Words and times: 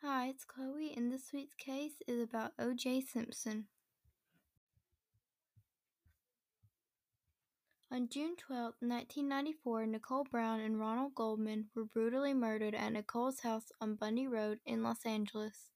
Hi, 0.00 0.28
it's 0.28 0.44
Chloe, 0.44 0.94
and 0.96 1.12
this 1.12 1.32
week's 1.34 1.56
case 1.56 1.94
is 2.06 2.22
about 2.22 2.52
O.J. 2.56 3.00
Simpson. 3.00 3.64
On 7.90 8.08
June 8.08 8.36
12, 8.36 8.74
1994, 8.78 9.86
Nicole 9.86 10.24
Brown 10.30 10.60
and 10.60 10.78
Ronald 10.78 11.16
Goldman 11.16 11.66
were 11.74 11.84
brutally 11.84 12.32
murdered 12.32 12.76
at 12.76 12.92
Nicole's 12.92 13.40
house 13.40 13.72
on 13.80 13.96
Bundy 13.96 14.28
Road 14.28 14.60
in 14.64 14.84
Los 14.84 15.04
Angeles. 15.04 15.72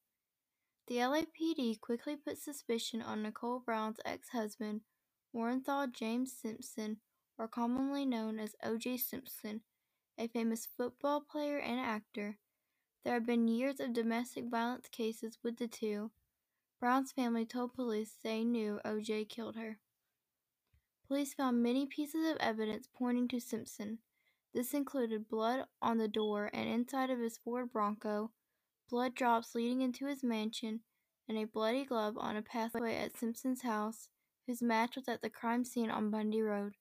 The 0.87 0.99
LAPD 0.99 1.81
quickly 1.81 2.15
put 2.15 2.39
suspicion 2.39 3.03
on 3.03 3.25
Nicole 3.25 3.59
Brown's 3.59 3.99
ex-husband, 4.05 4.83
Orenthal 5.35 5.93
James 5.93 6.33
Simpson, 6.33 6.99
or 7.39 7.49
commonly 7.49 8.07
known 8.07 8.39
as 8.39 8.55
O.J. 8.63 8.99
Simpson, 8.99 9.63
a 10.17 10.29
famous 10.29 10.69
football 10.77 11.21
player 11.29 11.59
and 11.59 11.81
actor. 11.81 12.39
There 13.05 13.15
have 13.15 13.27
been 13.27 13.49
years 13.49 13.81
of 13.81 13.93
domestic 13.93 14.45
violence 14.45 14.89
cases 14.89 15.39
with 15.43 15.57
the 15.57 15.67
two. 15.67 16.13
Brown's 16.79 17.13
family 17.13 17.45
told 17.45 17.75
police 17.75 18.17
they 18.23 18.45
knew 18.45 18.81
O.J. 18.85 19.25
killed 19.25 19.57
her. 19.57 19.79
Police 21.09 21.35
found 21.35 21.63
many 21.63 21.87
pieces 21.87 22.31
of 22.31 22.37
evidence 22.39 22.89
pointing 22.93 23.29
to 23.29 23.41
Simpson. 23.41 23.99
This 24.55 24.73
included 24.73 25.29
blood 25.29 25.67
on 25.81 25.99
the 25.99 26.09
door 26.09 26.51
and 26.53 26.69
inside 26.69 27.11
of 27.11 27.19
his 27.19 27.39
Ford 27.39 27.73
Bronco, 27.73 28.31
blood 28.89 29.15
drops 29.15 29.55
leading 29.55 29.81
into 29.81 30.07
his 30.07 30.23
mansion, 30.23 30.81
and 31.29 31.39
a 31.39 31.45
bloody 31.45 31.85
glove 31.85 32.17
on 32.19 32.37
a 32.37 32.43
pathway 32.43 32.97
at 32.97 33.17
Simpson's 33.17 33.63
house, 33.63 34.09
whose 34.47 34.63
match 34.63 34.97
was 34.97 35.09
at 35.09 35.23
the 35.23 35.31
crime 35.31 35.65
scene 35.65 35.91
on 35.91 36.11
Bundy 36.11 36.43
Road. 36.43 36.75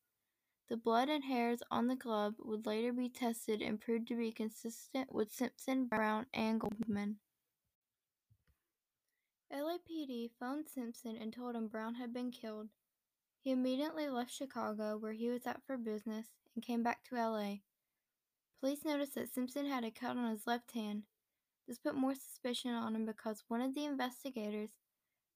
The 0.71 0.77
blood 0.77 1.09
and 1.09 1.25
hairs 1.25 1.61
on 1.69 1.87
the 1.87 1.97
glove 1.97 2.35
would 2.39 2.65
later 2.65 2.93
be 2.93 3.09
tested 3.09 3.61
and 3.61 3.77
proved 3.77 4.07
to 4.07 4.15
be 4.15 4.31
consistent 4.31 5.11
with 5.11 5.29
Simpson, 5.29 5.85
Brown, 5.85 6.27
and 6.33 6.61
Goldman. 6.61 7.17
LAPD 9.53 10.29
phoned 10.39 10.69
Simpson 10.69 11.17
and 11.17 11.33
told 11.33 11.57
him 11.57 11.67
Brown 11.67 11.95
had 11.95 12.13
been 12.13 12.31
killed. 12.31 12.69
He 13.43 13.51
immediately 13.51 14.07
left 14.07 14.31
Chicago, 14.31 14.97
where 14.97 15.11
he 15.11 15.27
was 15.27 15.45
at 15.45 15.61
for 15.67 15.75
business, 15.75 16.27
and 16.55 16.63
came 16.63 16.83
back 16.83 17.03
to 17.09 17.15
LA. 17.15 17.55
Police 18.61 18.85
noticed 18.85 19.15
that 19.15 19.33
Simpson 19.33 19.65
had 19.65 19.83
a 19.83 19.91
cut 19.91 20.15
on 20.15 20.31
his 20.31 20.47
left 20.47 20.71
hand. 20.71 21.03
This 21.67 21.79
put 21.79 21.95
more 21.95 22.15
suspicion 22.15 22.71
on 22.71 22.95
him 22.95 23.05
because 23.05 23.43
one 23.49 23.59
of 23.59 23.75
the 23.75 23.83
investigators 23.83 24.69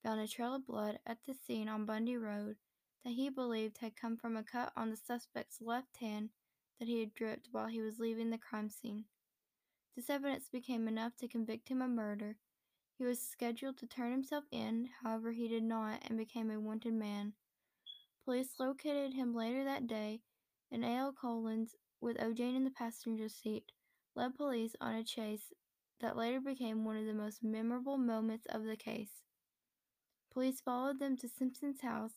found 0.02 0.22
a 0.22 0.30
trail 0.30 0.56
of 0.56 0.66
blood 0.66 1.00
at 1.06 1.18
the 1.28 1.34
scene 1.34 1.68
on 1.68 1.86
Bundy 1.86 2.16
Road 2.16 2.56
that 3.06 3.14
he 3.14 3.30
believed 3.30 3.78
had 3.78 3.96
come 3.96 4.18
from 4.18 4.36
a 4.36 4.44
cut 4.44 4.74
on 4.76 4.90
the 4.90 4.98
suspect's 4.98 5.62
left 5.62 5.98
hand 5.98 6.30
that 6.80 6.88
he 6.88 7.00
had 7.00 7.14
dripped 7.14 7.48
while 7.52 7.68
he 7.68 7.80
was 7.80 8.00
leaving 8.00 8.32
the 8.32 8.38
crime 8.38 8.70
scene. 8.70 9.06
This 9.96 10.10
evidence 10.10 10.50
became 10.50 10.88
enough 10.88 11.16
to 11.18 11.28
convict 11.28 11.70
him 11.70 11.84
of 11.84 11.92
murder. 11.92 12.36
He 12.98 13.06
was 13.06 13.20
scheduled 13.20 13.78
to 13.78 13.88
turn 13.88 14.12
himself 14.12 14.46
in, 14.52 14.90
however, 15.04 15.32
he 15.32 15.48
did 15.48 15.64
not 15.64 16.02
and 16.08 16.18
became 16.18 16.50
a 16.50 16.60
wanted 16.60 16.94
man. 16.94 17.34
Police 18.26 18.56
located 18.60 19.14
him 19.14 19.36
later 19.36 19.64
that 19.64 19.86
day, 19.86 20.22
and 20.72 20.84
A.L. 20.84 21.14
Cowlings, 21.22 21.76
with 22.02 22.20
O.J. 22.20 22.56
in 22.56 22.64
the 22.64 22.72
passenger 22.72 23.30
seat, 23.30 23.72
led 24.16 24.36
police 24.36 24.76
on 24.82 24.96
a 24.96 25.04
chase 25.04 25.54
that 26.02 26.18
later 26.18 26.42
became 26.42 26.84
one 26.84 26.98
of 26.98 27.06
the 27.06 27.14
most 27.14 27.44
memorable 27.44 27.98
moments 27.98 28.48
of 28.50 28.64
the 28.64 28.76
case. 28.76 29.22
Police 30.34 30.60
followed 30.60 31.00
them 31.00 31.16
to 31.18 31.30
Simpson's 31.30 31.82
house 31.82 32.16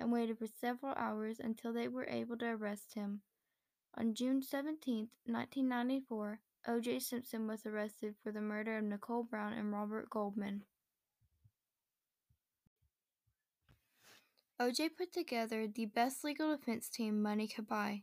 and 0.00 0.10
waited 0.10 0.38
for 0.38 0.46
several 0.60 0.94
hours 0.96 1.38
until 1.38 1.72
they 1.72 1.86
were 1.86 2.06
able 2.06 2.36
to 2.38 2.46
arrest 2.46 2.94
him. 2.94 3.20
On 3.96 4.14
June 4.14 4.42
17, 4.42 5.08
1994, 5.26 6.40
O.J. 6.68 6.98
Simpson 7.00 7.46
was 7.46 7.66
arrested 7.66 8.14
for 8.22 8.32
the 8.32 8.40
murder 8.40 8.78
of 8.78 8.84
Nicole 8.84 9.24
Brown 9.24 9.52
and 9.52 9.72
Robert 9.72 10.08
Goldman. 10.10 10.62
O.J. 14.58 14.90
put 14.90 15.12
together 15.12 15.66
the 15.66 15.86
best 15.86 16.22
legal 16.22 16.54
defense 16.54 16.88
team 16.88 17.22
money 17.22 17.48
could 17.48 17.66
buy. 17.66 18.02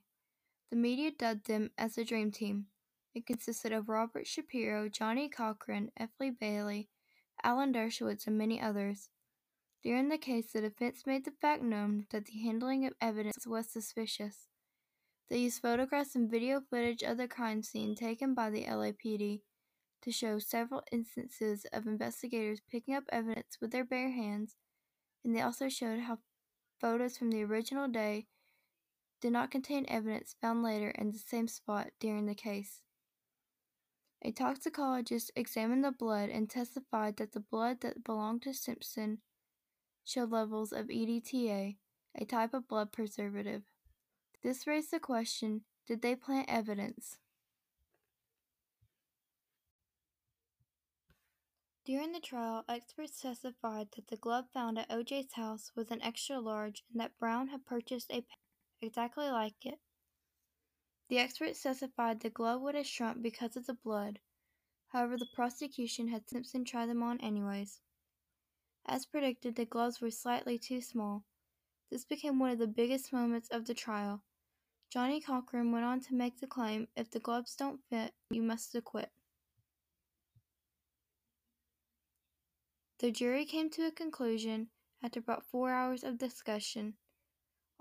The 0.72 0.75
media 0.75 1.11
dubbed 1.11 1.47
them 1.47 1.72
as 1.77 1.95
the 1.95 2.03
Dream 2.03 2.31
Team. 2.31 2.66
It 3.13 3.25
consisted 3.25 3.72
of 3.72 3.89
Robert 3.89 4.27
Shapiro, 4.27 4.89
Johnnie 4.89 5.29
Cochran, 5.29 5.91
F. 5.97 6.09
Lee 6.19 6.31
Bailey, 6.31 6.89
Alan 7.43 7.73
Dershowitz, 7.73 8.27
and 8.27 8.38
many 8.38 8.59
others. 8.59 9.09
During 9.87 10.09
the 10.09 10.17
case, 10.17 10.51
the 10.51 10.59
defense 10.59 11.05
made 11.05 11.23
the 11.23 11.31
fact 11.31 11.63
known 11.63 12.07
that 12.09 12.25
the 12.25 12.37
handling 12.39 12.85
of 12.85 12.93
evidence 12.99 13.47
was 13.47 13.69
suspicious. 13.69 14.49
They 15.29 15.37
used 15.37 15.61
photographs 15.61 16.13
and 16.13 16.29
video 16.29 16.59
footage 16.59 17.03
of 17.03 17.15
the 17.15 17.29
crime 17.29 17.63
scene 17.63 17.95
taken 17.95 18.33
by 18.33 18.49
the 18.49 18.65
LAPD 18.65 19.43
to 20.01 20.11
show 20.11 20.39
several 20.39 20.83
instances 20.91 21.65
of 21.71 21.87
investigators 21.87 22.59
picking 22.69 22.95
up 22.95 23.05
evidence 23.13 23.59
with 23.61 23.71
their 23.71 23.85
bare 23.85 24.11
hands, 24.11 24.57
and 25.23 25.33
they 25.33 25.39
also 25.39 25.69
showed 25.69 25.99
how 25.99 26.17
photos 26.81 27.17
from 27.17 27.31
the 27.31 27.45
original 27.45 27.87
day 27.87 28.27
did 29.21 29.31
not 29.31 29.51
contain 29.51 29.85
evidence 29.87 30.35
found 30.41 30.63
later 30.63 30.89
in 30.89 31.11
the 31.11 31.17
same 31.17 31.47
spot 31.47 31.91
during 32.01 32.25
the 32.25 32.35
case. 32.35 32.81
A 34.21 34.33
toxicologist 34.33 35.31
examined 35.33 35.85
the 35.85 35.93
blood 35.93 36.29
and 36.29 36.49
testified 36.49 37.15
that 37.15 37.31
the 37.31 37.39
blood 37.39 37.79
that 37.79 38.03
belonged 38.03 38.41
to 38.41 38.53
Simpson 38.53 39.19
showed 40.07 40.31
levels 40.31 40.72
of 40.72 40.88
EDTA, 40.88 41.75
a 42.16 42.25
type 42.25 42.53
of 42.53 42.68
blood 42.68 42.94
preservative. 42.94 43.63
This 44.41 44.66
raised 44.66 44.91
the 44.91 45.00
question 45.00 45.62
did 45.85 46.01
they 46.01 46.16
plant 46.16 46.50
evidence? 46.50 47.18
During 51.85 52.12
the 52.12 52.19
trial, 52.19 52.63
experts 52.67 53.22
testified 53.22 53.90
that 53.96 54.07
the 54.07 54.17
glove 54.17 54.46
found 54.53 54.78
at 54.78 54.90
OJ's 54.90 55.34
house 55.34 55.72
was 55.75 55.91
an 55.91 56.01
extra 56.01 56.40
large 56.40 56.84
and 56.91 57.00
that 57.01 57.17
Brown 57.17 57.50
had 57.50 57.66
purchased 57.66 58.12
a 58.12 58.22
pair 58.22 58.38
exactly 58.81 59.29
like 59.29 59.66
it. 59.66 59.79
The 61.09 61.19
experts 61.19 61.63
testified 61.63 62.19
the 62.19 62.29
glove 62.29 62.62
would 62.62 62.75
have 62.75 62.85
shrunk 62.85 63.22
because 63.22 63.56
of 63.56 63.66
the 63.66 63.73
blood. 63.73 64.19
However, 64.88 65.17
the 65.17 65.28
prosecution 65.34 66.09
had 66.09 66.29
Simpson 66.29 66.66
try 66.66 66.85
them 66.85 67.03
on 67.03 67.19
anyways. 67.22 67.79
As 68.89 69.05
predicted, 69.05 69.55
the 69.55 69.65
gloves 69.65 69.99
were 69.99 70.09
slightly 70.09 70.57
too 70.57 70.79
small. 70.79 71.25
This 71.91 72.05
became 72.05 72.39
one 72.39 72.51
of 72.51 72.57
the 72.57 72.67
biggest 72.67 73.11
moments 73.11 73.49
of 73.49 73.65
the 73.65 73.73
trial. 73.73 74.23
Johnnie 74.89 75.19
Cochran 75.19 75.73
went 75.73 75.83
on 75.83 75.99
to 76.01 76.15
make 76.15 76.39
the 76.39 76.47
claim 76.47 76.87
if 76.95 77.11
the 77.11 77.19
gloves 77.19 77.53
don't 77.53 77.83
fit, 77.89 78.13
you 78.29 78.41
must 78.41 78.73
acquit. 78.75 79.11
The 82.99 83.11
jury 83.11 83.45
came 83.45 83.69
to 83.71 83.87
a 83.87 83.91
conclusion 83.91 84.69
after 85.03 85.19
about 85.19 85.45
four 85.45 85.71
hours 85.71 86.05
of 86.05 86.17
discussion. 86.17 86.95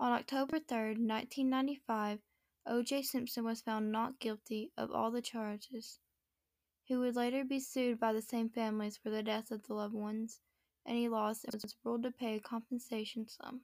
On 0.01 0.11
October 0.11 0.59
3, 0.59 0.77
1995, 0.89 2.19
O.J. 2.65 3.01
Simpson 3.03 3.45
was 3.45 3.61
found 3.61 3.93
not 3.93 4.19
guilty 4.19 4.73
of 4.77 4.91
all 4.91 5.09
the 5.09 5.21
charges. 5.21 5.99
He 6.83 6.97
would 6.97 7.15
later 7.15 7.45
be 7.45 7.61
sued 7.61 7.97
by 7.97 8.11
the 8.11 8.21
same 8.21 8.49
families 8.49 8.97
for 8.97 9.09
the 9.09 9.23
deaths 9.23 9.51
of 9.51 9.63
the 9.63 9.73
loved 9.73 9.95
ones 9.95 10.41
and 10.87 11.09
loss 11.11 11.43
and 11.43 11.53
was 11.61 11.75
ruled 11.83 12.03
to 12.03 12.11
pay 12.11 12.35
a 12.35 12.39
compensation 12.39 13.27
sum. 13.27 13.61